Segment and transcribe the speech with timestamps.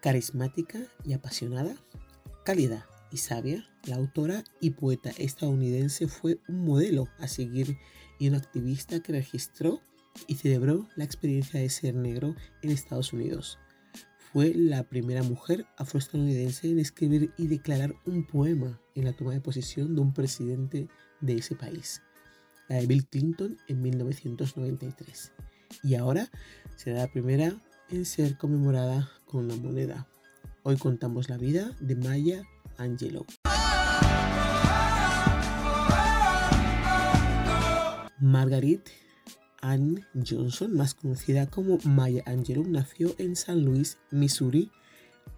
[0.00, 1.74] Carismática y apasionada,
[2.44, 7.78] cálida y sabia, la autora y poeta estadounidense fue un modelo a seguir
[8.18, 9.80] y una activista que registró
[10.26, 13.58] y celebró la experiencia de ser negro en Estados Unidos.
[14.32, 19.40] Fue la primera mujer afroestadounidense en escribir y declarar un poema en la toma de
[19.40, 20.88] posesión de un presidente
[21.20, 22.02] de ese país,
[22.68, 25.32] la de Bill Clinton en 1993.
[25.82, 26.30] Y ahora
[26.76, 27.60] será la primera
[27.90, 30.06] en ser conmemorada con una moneda.
[30.62, 32.42] Hoy contamos la vida de Maya
[32.76, 33.24] Angelou.
[38.20, 38.90] Margaret
[39.60, 44.70] Ann Johnson, más conocida como Maya Angelou, nació en San Luis, Missouri,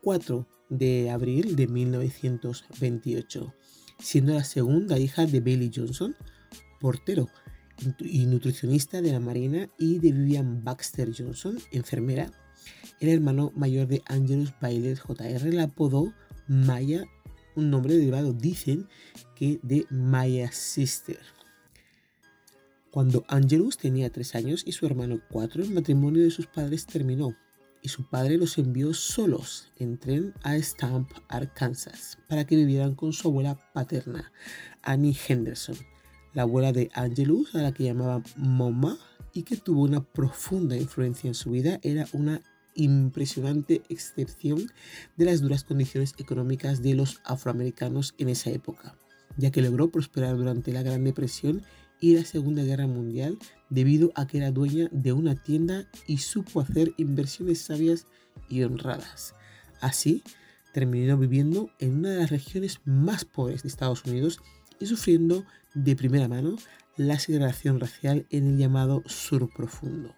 [0.02, 3.54] 4 de abril de 1928,
[3.98, 6.16] siendo la segunda hija de Bailey Johnson,
[6.80, 7.28] portero
[8.00, 12.30] y nutricionista de la Marina, y de Vivian Baxter Johnson, enfermera.
[13.00, 15.54] El hermano mayor de Angelus Bailey Jr.
[15.54, 16.12] la apodó
[16.46, 17.04] Maya,
[17.56, 18.88] un nombre derivado, dicen
[19.34, 21.18] que de Maya Sister.
[22.90, 27.36] Cuando Angelus tenía tres años y su hermano cuatro, el matrimonio de sus padres terminó
[27.82, 33.12] y su padre los envió solos en tren a Stamp, Arkansas, para que vivieran con
[33.12, 34.32] su abuela paterna,
[34.82, 35.76] Annie Henderson,
[36.32, 38.98] la abuela de Angelus, a la que llamaba Mama
[39.32, 42.40] y que tuvo una profunda influencia en su vida, era una
[42.74, 44.70] impresionante excepción
[45.16, 48.96] de las duras condiciones económicas de los afroamericanos en esa época,
[49.36, 51.62] ya que logró prosperar durante la Gran Depresión
[52.00, 56.60] y la Segunda Guerra Mundial debido a que era dueña de una tienda y supo
[56.60, 58.06] hacer inversiones sabias
[58.48, 59.34] y honradas.
[59.80, 60.22] Así,
[60.72, 64.40] terminó viviendo en una de las regiones más pobres de Estados Unidos
[64.78, 66.56] y sufriendo de primera mano
[66.96, 70.14] la segregación racial en el llamado Sur Profundo.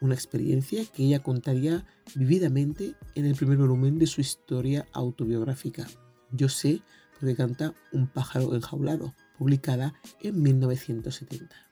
[0.00, 5.86] Una experiencia que ella contaría vividamente en el primer volumen de su historia autobiográfica.
[6.30, 6.82] Yo sé
[7.18, 11.67] porque canta Un pájaro enjaulado, publicada en 1970.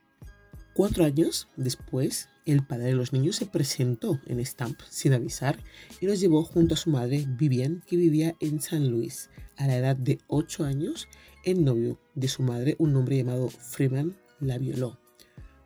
[0.77, 5.57] Cuatro años después, el padre de los niños se presentó en Stamp sin avisar
[6.03, 9.31] y los llevó junto a su madre Vivian, que vivía en San Luis.
[9.57, 11.09] A la edad de ocho años,
[11.47, 15.01] el novio de su madre, un hombre llamado Freeman, la violó.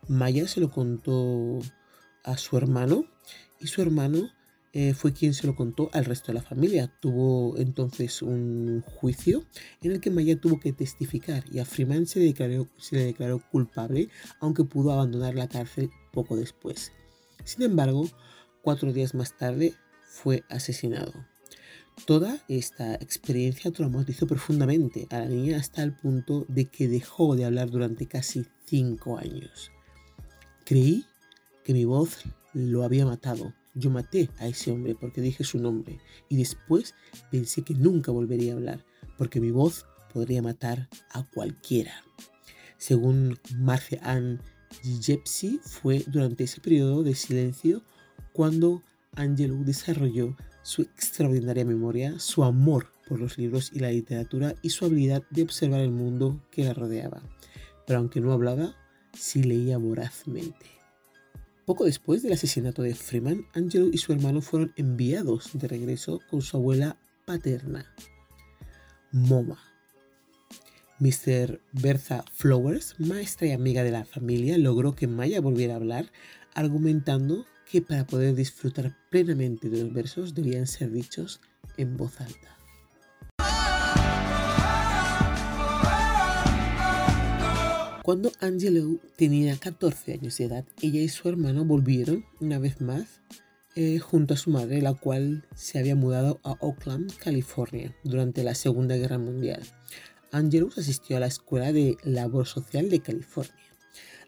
[0.06, 1.58] Maya se lo contó
[2.22, 3.04] a su hermano
[3.58, 4.30] y su hermano
[4.72, 6.92] eh, fue quien se lo contó al resto de la familia.
[7.00, 9.44] Tuvo entonces un juicio
[9.82, 12.20] en el que Maya tuvo que testificar y a Freeman se
[12.78, 14.08] se le declaró culpable,
[14.40, 16.92] aunque pudo abandonar la cárcel poco después.
[17.44, 18.08] Sin embargo,
[18.62, 21.12] cuatro días más tarde fue asesinado.
[22.06, 27.44] Toda esta experiencia traumatizó profundamente a la niña hasta el punto de que dejó de
[27.44, 29.72] hablar durante casi cinco años.
[30.64, 31.04] Creí
[31.64, 32.22] que mi voz
[32.54, 35.98] lo había matado yo maté a ese hombre porque dije su nombre
[36.28, 36.94] y después
[37.30, 38.84] pensé que nunca volvería a hablar
[39.16, 41.92] porque mi voz podría matar a cualquiera.
[42.78, 44.40] Según Marcia Ann
[44.82, 47.82] Gipsy, fue durante ese periodo de silencio
[48.32, 48.82] cuando
[49.16, 54.84] Angelou desarrolló su extraordinaria memoria, su amor por los libros y la literatura y su
[54.84, 57.22] habilidad de observar el mundo que la rodeaba.
[57.86, 58.76] Pero aunque no hablaba,
[59.12, 60.79] sí leía vorazmente.
[61.70, 66.42] Poco después del asesinato de Freeman, Angelo y su hermano fueron enviados de regreso con
[66.42, 67.94] su abuela paterna,
[69.12, 69.56] Moma.
[70.98, 71.60] Mr.
[71.70, 76.10] Bertha Flowers, maestra y amiga de la familia, logró que Maya volviera a hablar,
[76.54, 81.40] argumentando que para poder disfrutar plenamente de los versos debían ser dichos
[81.76, 82.59] en voz alta.
[88.02, 93.20] Cuando Angelou tenía 14 años de edad, ella y su hermano volvieron una vez más
[93.76, 98.54] eh, junto a su madre, la cual se había mudado a Oakland, California, durante la
[98.54, 99.62] Segunda Guerra Mundial.
[100.32, 103.54] Angelou asistió a la Escuela de Labor Social de California.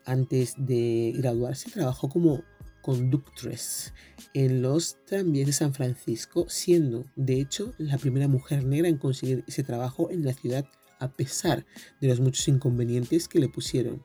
[0.05, 2.45] Antes de graduarse, trabajó como
[2.83, 3.95] conductress
[4.35, 9.45] en los tranvías de San Francisco, siendo, de hecho, la primera mujer negra en conseguir
[9.47, 10.67] ese trabajo en la ciudad
[11.03, 11.67] a pesar
[12.01, 14.03] de los muchos inconvenientes que le pusieron.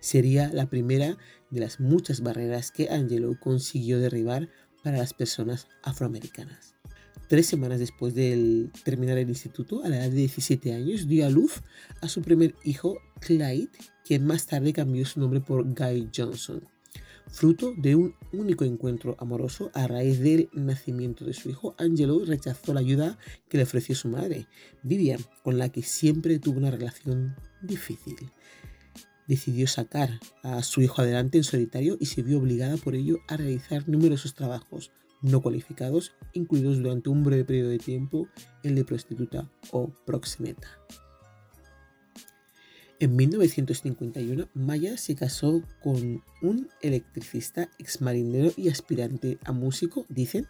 [0.00, 1.16] Sería la primera
[1.50, 4.48] de las muchas barreras que Angelo consiguió derribar
[4.82, 6.74] para las personas afroamericanas.
[7.28, 11.30] Tres semanas después de terminar el instituto, a la edad de 17 años, dio a
[11.30, 11.60] luz
[12.00, 13.68] a su primer hijo, Clyde,
[14.04, 16.66] quien más tarde cambió su nombre por Guy Johnson
[17.30, 22.74] fruto de un único encuentro amoroso a raíz del nacimiento de su hijo, Angelo rechazó
[22.74, 24.46] la ayuda que le ofreció su madre,
[24.82, 28.16] Vivian, con la que siempre tuvo una relación difícil.
[29.26, 33.36] Decidió sacar a su hijo adelante en solitario y se vio obligada por ello a
[33.36, 34.90] realizar numerosos trabajos,
[35.20, 38.28] no cualificados, incluidos durante un breve periodo de tiempo
[38.62, 40.68] el de prostituta o proxeneta.
[43.00, 50.48] En 1951, Maya se casó con un electricista, exmarinero y aspirante a músico, dicen,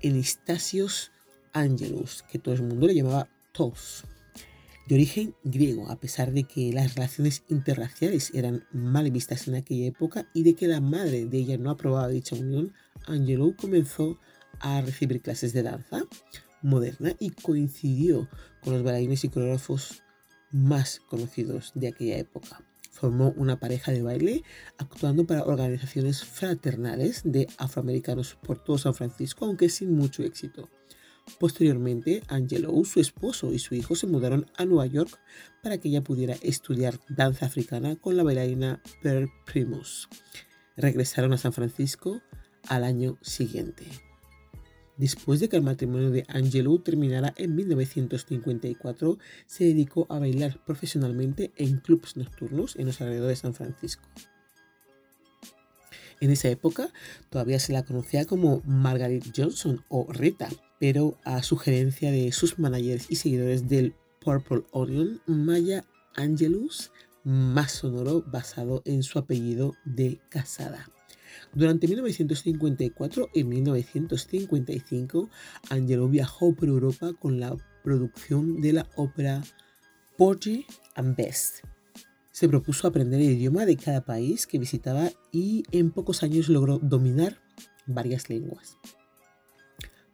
[0.00, 1.12] Enistasios
[1.52, 4.04] Angelus, que todo el mundo le llamaba Tos.
[4.88, 9.84] De origen griego, a pesar de que las relaciones interraciales eran mal vistas en aquella
[9.84, 12.72] época y de que la madre de ella no aprobaba dicha unión,
[13.06, 14.18] Angelou comenzó
[14.60, 16.04] a recibir clases de danza
[16.62, 18.30] moderna y coincidió
[18.62, 20.02] con los bailarines y coreógrafos
[20.50, 22.62] más conocidos de aquella época.
[22.90, 24.42] Formó una pareja de baile
[24.76, 30.68] actuando para organizaciones fraternales de afroamericanos por todo San Francisco, aunque sin mucho éxito.
[31.38, 35.20] Posteriormente, Angelo, su esposo y su hijo se mudaron a Nueva York
[35.62, 40.08] para que ella pudiera estudiar danza africana con la bailarina Pearl Primus.
[40.76, 42.22] Regresaron a San Francisco
[42.68, 44.07] al año siguiente.
[44.98, 51.52] Después de que el matrimonio de Angelou terminara en 1954, se dedicó a bailar profesionalmente
[51.56, 54.02] en clubes nocturnos en los alrededores de San Francisco.
[56.20, 56.92] En esa época
[57.30, 60.48] todavía se la conocía como Margaret Johnson o Rita,
[60.80, 65.84] pero a sugerencia de sus managers y seguidores del Purple Onion, Maya
[66.16, 66.90] Angelus,
[67.22, 70.90] más sonoro basado en su apellido de casada.
[71.54, 75.30] Durante 1954 y 1955,
[75.70, 79.42] Angelo viajó por Europa con la producción de la ópera
[80.16, 81.62] Porgy and Bess.
[82.32, 86.78] Se propuso aprender el idioma de cada país que visitaba y en pocos años logró
[86.78, 87.38] dominar
[87.86, 88.76] varias lenguas.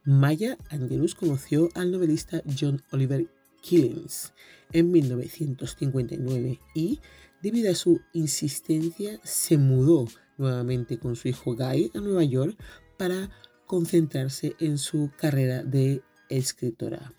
[0.04, 3.26] Maya Angelus conoció al novelista John Oliver
[3.62, 4.34] Killings
[4.72, 7.00] en 1959 y,
[7.42, 10.06] debido a su insistencia, se mudó
[10.38, 12.56] nuevamente con su hijo Guy a Nueva York
[12.96, 13.30] para
[13.66, 17.12] concentrarse en su carrera de escritora.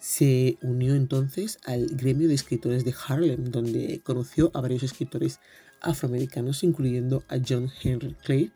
[0.00, 5.38] Se unió entonces al gremio de escritores de Harlem, donde conoció a varios escritores
[5.80, 8.52] afroamericanos, incluyendo a John Henry Clark,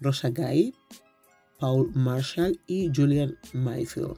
[0.00, 0.74] Rosa Guy,
[1.58, 4.16] Paul Marshall y Julian Mayfield.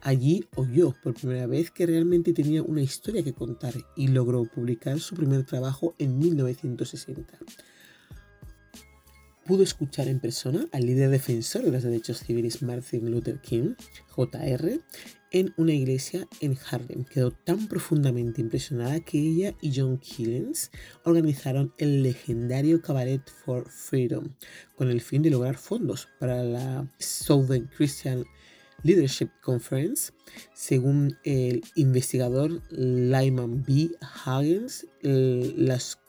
[0.00, 4.98] Allí oyó por primera vez que realmente tenía una historia que contar y logró publicar
[4.98, 7.38] su primer trabajo en 1960
[9.50, 13.74] pudo escuchar en persona al líder defensor de los derechos civiles Martin Luther King,
[14.14, 14.80] JR,
[15.32, 17.04] en una iglesia en Harlem.
[17.04, 20.70] Quedó tan profundamente impresionada que ella y John Killens
[21.04, 24.36] organizaron el legendario Cabaret for Freedom
[24.76, 28.24] con el fin de lograr fondos para la Southern Christian
[28.84, 30.12] Leadership Conference.
[30.54, 33.90] Según el investigador Lyman B.
[34.24, 35.99] Huggins, las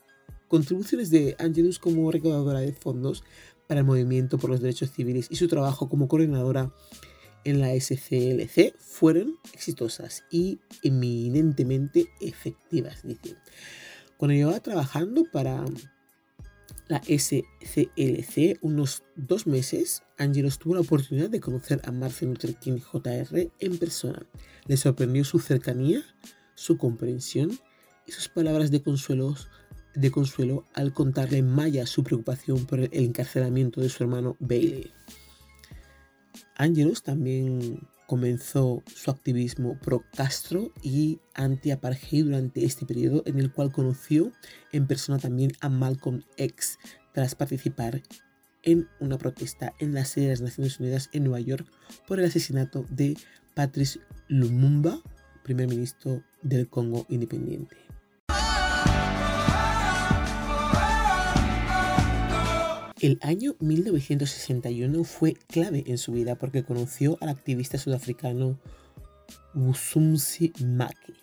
[0.52, 3.24] contribuciones de Angelus como recaudadora de fondos
[3.66, 6.74] para el movimiento por los derechos civiles y su trabajo como coordinadora
[7.44, 13.38] en la SCLC fueron exitosas y eminentemente efectivas, dice.
[14.18, 15.64] Cuando llevaba trabajando para
[16.88, 22.78] la SCLC unos dos meses, Angelus tuvo la oportunidad de conocer a Martin Luther King
[22.78, 23.50] Jr.
[23.58, 24.26] en persona.
[24.66, 26.02] Le sorprendió su cercanía,
[26.54, 27.58] su comprensión
[28.06, 29.34] y sus palabras de consuelo
[29.94, 34.90] de consuelo al contarle Maya su preocupación por el encarcelamiento de su hermano Bailey.
[36.56, 43.72] Angelus también comenzó su activismo pro Castro y anti-apartheid durante este periodo en el cual
[43.72, 44.32] conoció
[44.70, 46.78] en persona también a Malcolm X
[47.12, 48.02] tras participar
[48.62, 51.66] en una protesta en la sede de las Naciones Unidas en Nueva York
[52.06, 53.16] por el asesinato de
[53.54, 55.00] Patrice Lumumba,
[55.42, 57.76] primer ministro del Congo independiente.
[63.02, 68.60] El año 1961 fue clave en su vida porque conoció al activista sudafricano
[69.54, 71.14] Usumsi Maki,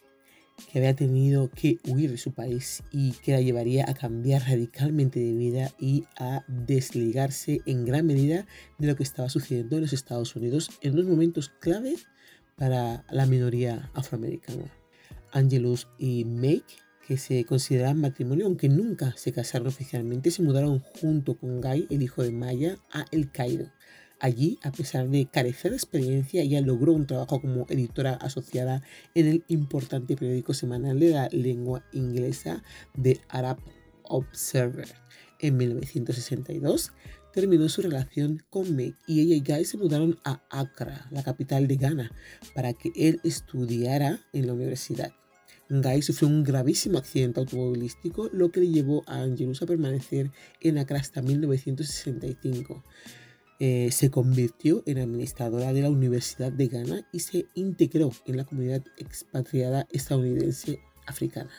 [0.70, 5.22] que había tenido que huir de su país y que la llevaría a cambiar radicalmente
[5.22, 8.46] de vida y a desligarse en gran medida
[8.78, 11.96] de lo que estaba sucediendo en los Estados Unidos en unos momentos clave
[12.58, 14.66] para la minoría afroamericana.
[15.32, 21.40] Angelus y Make que se consideraban matrimonio, aunque nunca se casaron oficialmente, se mudaron junto
[21.40, 23.66] con Guy, el hijo de Maya, a El Cairo.
[24.20, 28.84] Allí, a pesar de carecer de experiencia, ella logró un trabajo como editora asociada
[29.16, 32.62] en el importante periódico semanal de la lengua inglesa
[33.02, 33.58] The Arab
[34.04, 34.90] Observer.
[35.40, 36.92] En 1962
[37.34, 41.68] terminó su relación con Meg y ella y Guy se mudaron a Accra, la capital
[41.68, 42.12] de Ghana,
[42.54, 45.12] para que él estudiara en la universidad.
[45.70, 50.78] Guy sufrió un gravísimo accidente automovilístico, lo que le llevó a Angelus a permanecer en
[50.78, 52.84] Accra hasta 1965.
[53.62, 58.46] eh, se convirtió en administradora de la Universidad de Ghana y se integró en la
[58.46, 61.52] comunidad expatriada estadounidense africana.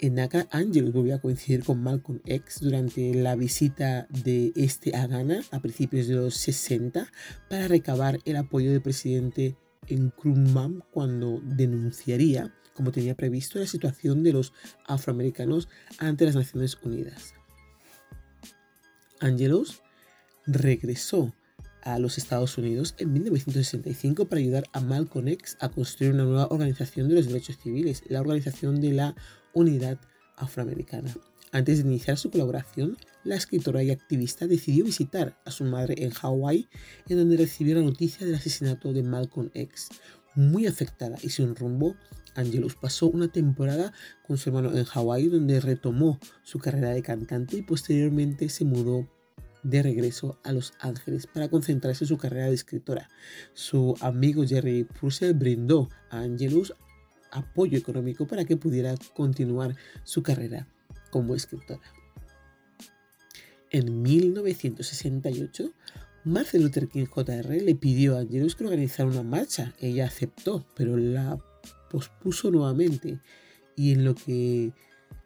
[0.00, 5.08] En Naka, Angelus volvió a coincidir con Malcolm X durante la visita de este a
[5.08, 7.10] Ghana a principios de los 60
[7.50, 9.56] para recabar el apoyo del presidente
[9.90, 14.52] Nkrumah cuando denunciaría, como tenía previsto, la situación de los
[14.86, 15.68] afroamericanos
[15.98, 17.34] ante las Naciones Unidas.
[19.18, 19.82] Angelus
[20.46, 21.34] regresó
[21.82, 26.46] a los Estados Unidos en 1965 para ayudar a Malcolm X a construir una nueva
[26.50, 29.16] organización de los derechos civiles, la Organización de la
[29.54, 29.98] Unidad
[30.36, 31.12] Afroamericana.
[31.50, 36.10] Antes de iniciar su colaboración, la escritora y activista decidió visitar a su madre en
[36.10, 36.68] Hawái,
[37.08, 39.88] en donde recibió la noticia del asesinato de Malcolm X.
[40.36, 41.96] Muy afectada y sin rumbo,
[42.38, 43.92] Angelus pasó una temporada
[44.26, 49.08] con su hermano en Hawái, donde retomó su carrera de cantante y posteriormente se mudó
[49.64, 53.08] de regreso a Los Ángeles para concentrarse en su carrera de escritora.
[53.54, 56.72] Su amigo Jerry Purcell brindó a Angelus
[57.32, 60.68] apoyo económico para que pudiera continuar su carrera
[61.10, 61.82] como escritora.
[63.70, 65.72] En 1968,
[66.24, 67.46] Martin Luther King Jr.
[67.62, 69.74] le pidió a Angelus que organizara una marcha.
[69.80, 71.38] Ella aceptó, pero la
[71.90, 73.18] pospuso nuevamente.
[73.76, 74.72] Y en lo que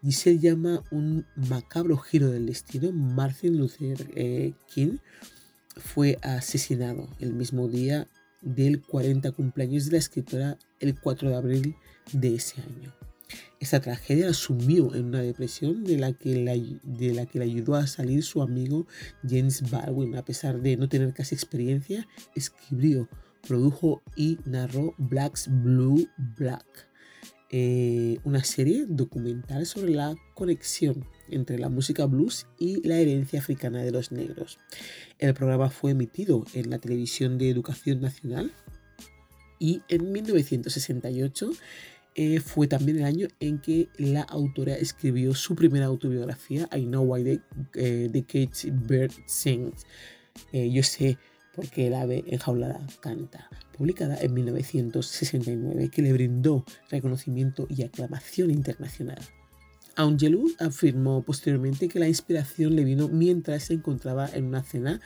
[0.03, 4.99] Giselle llama un macabro giro del destino, Martin Luther eh, King
[5.77, 8.09] fue asesinado el mismo día
[8.43, 11.77] del 40 cumpleaños de la escritora el 4 de abril
[12.13, 12.93] de ese año.
[13.61, 17.45] Esta tragedia la sumió en una depresión de la, que la, de la que le
[17.45, 18.87] ayudó a salir su amigo
[19.23, 20.17] James Baldwin.
[20.17, 23.09] A pesar de no tener casi experiencia, escribió,
[23.47, 26.65] produjo y narró Black's Blue Black,
[27.51, 33.83] eh, una serie documental sobre la conexión entre la música blues y la herencia africana
[33.83, 34.59] de los negros.
[35.19, 38.53] El programa fue emitido en la televisión de Educación Nacional
[39.59, 41.51] y en 1968
[42.15, 47.05] eh, fue también el año en que la autora escribió su primera autobiografía, I Know
[47.05, 47.41] Why the,
[47.75, 49.87] eh, Cage Bird Sings.
[50.53, 51.19] yo sé
[51.55, 59.21] porque el ave enjaulada canta, publicada en 1969, que le brindó reconocimiento y aclamación internacional.
[59.97, 65.01] Angelou afirmó posteriormente que la inspiración le vino mientras se encontraba en una cena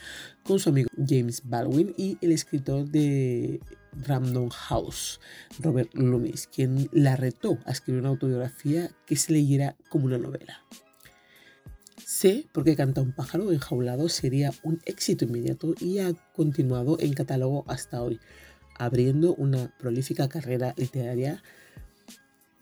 [0.45, 3.61] con su amigo James Baldwin y el escritor de
[3.93, 5.21] Random House,
[5.61, 10.63] Robert Loomis, quien la retó a escribir una autobiografía que se leyera como una novela.
[12.07, 17.65] Sé porque Canta un pájaro enjaulado sería un éxito inmediato y ha continuado en catálogo
[17.67, 18.21] hasta hoy,
[18.79, 21.43] abriendo una prolífica carrera literaria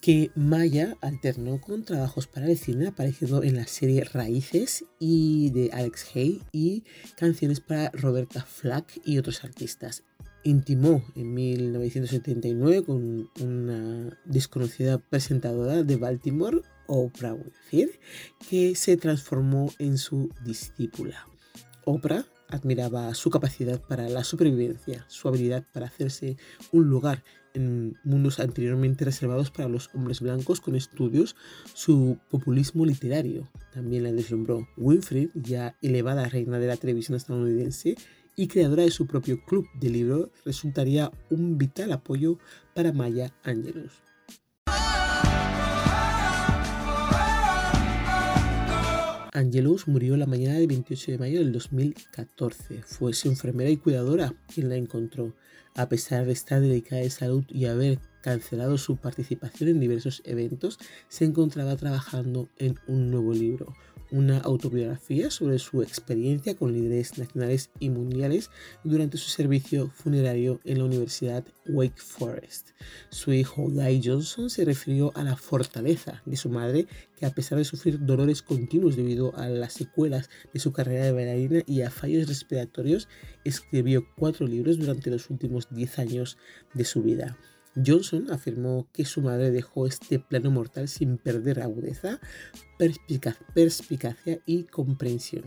[0.01, 5.69] que Maya alternó con trabajos para el cine, apareciendo en la serie Raíces y de
[5.75, 6.83] Alex Hay y
[7.15, 10.05] canciones para Roberta Flack y otros artistas.
[10.43, 17.91] Intimó en 1979 con una desconocida presentadora de Baltimore Oprah Winfrey,
[18.49, 21.27] que se transformó en su discípula.
[21.85, 26.37] Oprah admiraba su capacidad para la supervivencia, su habilidad para hacerse
[26.73, 27.25] un lugar
[27.55, 31.37] en mundos anteriormente reservados para los hombres blancos con estudios,
[31.73, 34.69] su populismo literario también la deslumbró.
[34.77, 37.97] Winfrey, ya elevada reina de la televisión estadounidense
[38.37, 42.39] y creadora de su propio club de libros, resultaría un vital apoyo
[42.75, 43.93] para Maya Angelus.
[49.37, 52.83] Angelus murió la mañana del 28 de mayo del 2014.
[52.85, 55.35] Fue su enfermera y cuidadora quien la encontró.
[55.75, 60.79] A pesar de estar dedicada de salud y haber cancelado su participación en diversos eventos,
[61.11, 63.75] se encontraba trabajando en un nuevo libro,
[64.11, 68.49] una autobiografía sobre su experiencia con líderes nacionales y mundiales
[68.83, 72.71] durante su servicio funerario en la Universidad Wake Forest.
[73.11, 76.87] Su hijo Guy Johnson se refirió a la fortaleza de su madre,
[77.19, 81.13] que a pesar de sufrir dolores continuos debido a las secuelas de su carrera de
[81.13, 83.07] bailarina y a fallos respiratorios,
[83.45, 86.39] escribió cuatro libros durante los últimos diez años
[86.73, 87.37] de su vida.
[87.75, 92.21] Johnson afirmó que su madre dejó este plano mortal sin perder agudeza,
[93.55, 95.45] perspicacia y comprensión.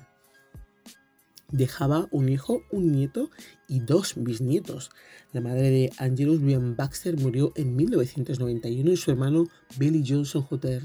[1.51, 3.29] Dejaba un hijo, un nieto
[3.69, 4.89] y dos bisnietos.
[5.31, 9.45] La madre de Angelus William Baxter murió en 1991 y su hermano
[9.77, 10.81] Billy Johnson Jr.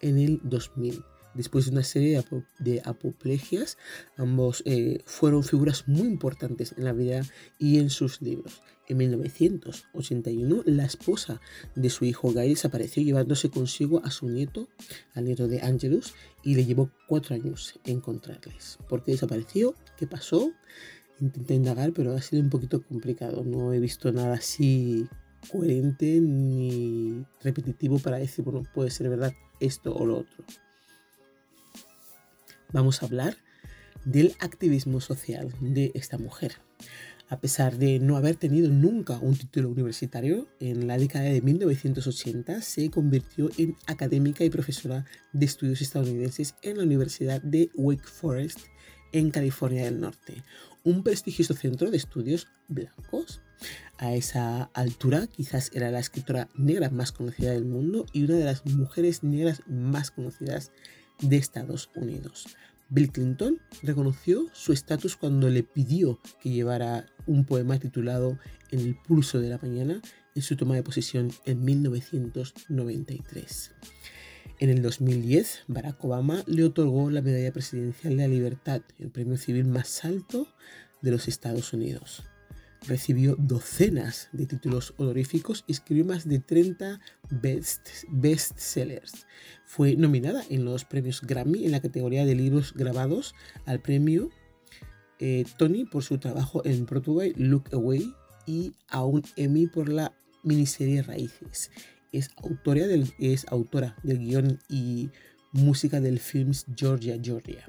[0.00, 1.02] en el 2000.
[1.34, 2.22] Después de una serie
[2.60, 3.76] de apoplegias,
[4.16, 7.22] ambos eh, fueron figuras muy importantes en la vida
[7.58, 8.62] y en sus libros.
[8.86, 11.40] En 1981, la esposa
[11.74, 14.68] de su hijo Guy desapareció llevándose consigo a su nieto,
[15.14, 18.78] al nieto de Angelus, y le llevó cuatro años encontrarles.
[18.88, 19.74] ¿Por qué desapareció?
[19.96, 20.52] ¿Qué pasó?
[21.20, 23.42] Intenté indagar, pero ha sido un poquito complicado.
[23.42, 25.08] No he visto nada así
[25.50, 30.44] coherente ni repetitivo para decir, bueno, puede ser verdad esto o lo otro.
[32.74, 33.36] Vamos a hablar
[34.04, 36.56] del activismo social de esta mujer.
[37.28, 42.62] A pesar de no haber tenido nunca un título universitario, en la década de 1980
[42.62, 48.58] se convirtió en académica y profesora de estudios estadounidenses en la Universidad de Wake Forest
[49.12, 50.42] en California del Norte,
[50.82, 53.40] un prestigioso centro de estudios blancos.
[53.98, 58.44] A esa altura quizás era la escritora negra más conocida del mundo y una de
[58.44, 60.72] las mujeres negras más conocidas
[61.20, 62.46] de Estados Unidos.
[62.88, 68.38] Bill Clinton reconoció su estatus cuando le pidió que llevara un poema titulado
[68.70, 70.00] En el pulso de la mañana
[70.34, 73.70] en su toma de posesión en 1993.
[74.60, 79.36] En el 2010, Barack Obama le otorgó la Medalla Presidencial de la Libertad, el premio
[79.36, 80.48] civil más alto
[81.02, 82.24] de los Estados Unidos
[82.86, 87.00] recibió docenas de títulos honoríficos y escribió más de 30
[87.30, 89.26] best, bestsellers.
[89.64, 93.34] Fue nominada en los premios Grammy en la categoría de libros grabados
[93.66, 94.30] al premio
[95.18, 98.12] eh, Tony por su trabajo en Broadway Look Away
[98.46, 100.12] y a un Emmy por la
[100.42, 101.70] miniserie Raíces.
[102.12, 102.30] Es,
[102.64, 105.10] del, es autora del guion y
[105.54, 107.66] música del film Georgia, Georgia.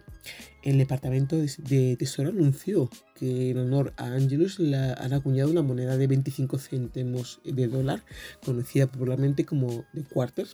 [0.63, 5.95] El Departamento de Tesoro anunció que en honor a Angelus la, han acuñado una moneda
[5.95, 8.03] de 25 céntimos de dólar,
[8.43, 10.47] conocida popularmente como The Quarter.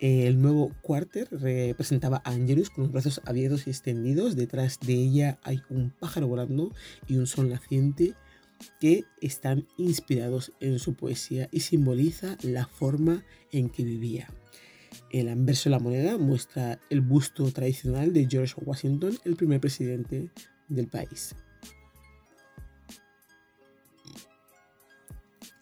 [0.00, 4.34] El nuevo Quarter representaba a Angelus con los brazos abiertos y extendidos.
[4.34, 6.72] Detrás de ella hay un pájaro volando
[7.06, 8.14] y un sol naciente
[8.80, 14.28] que están inspirados en su poesía y simboliza la forma en que vivía.
[15.10, 20.30] El anverso de la moneda muestra el busto tradicional de George Washington, el primer presidente
[20.68, 21.34] del país.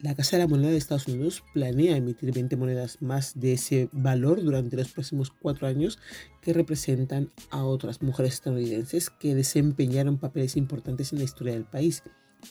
[0.04, 3.88] La Casa de la Moneda de Estados Unidos planea emitir 20 monedas más de ese
[3.90, 5.98] valor durante los próximos cuatro años
[6.42, 12.02] que representan a otras mujeres estadounidenses que desempeñaron papeles importantes en la historia del país.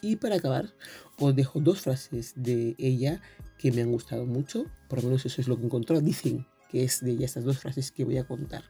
[0.02, 0.74] Y para acabar,
[1.20, 3.22] os dejo dos frases de ella
[3.60, 6.02] que me han gustado mucho, por lo menos eso es lo que encontró.
[6.02, 8.64] Dicen, que es de estas dos frases que voy a contar.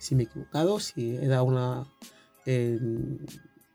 [0.00, 1.86] Si me he equivocado, si he dado un
[2.44, 3.18] em,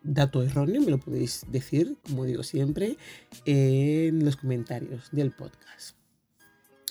[0.03, 2.97] dato erróneo, me lo podéis decir, como digo siempre,
[3.45, 5.95] en los comentarios del podcast.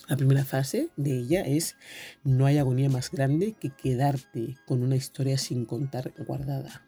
[0.07, 1.75] La primera frase de ella es,
[2.23, 6.83] no hay agonía más grande que quedarte con una historia sin contar guardada.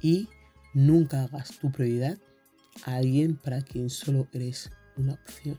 [0.00, 0.28] Y
[0.72, 2.16] nunca hagas tu prioridad
[2.84, 5.58] a alguien para quien solo eres una opción.